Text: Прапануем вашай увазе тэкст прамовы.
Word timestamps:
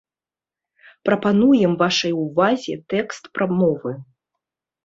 Прапануем 1.07 1.75
вашай 1.83 2.13
увазе 2.23 2.73
тэкст 2.95 3.23
прамовы. 3.37 3.93